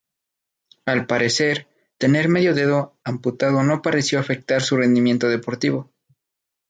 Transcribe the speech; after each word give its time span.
Al 0.87 1.05
parecer, 1.05 1.67
tener 1.99 2.27
medio 2.27 2.55
dedo 2.55 2.97
amputado 3.03 3.61
no 3.61 3.83
pareció 3.83 4.19
afectar 4.19 4.59
su 4.63 4.75
rendimiento 4.77 5.29
deportivo. 5.29 5.91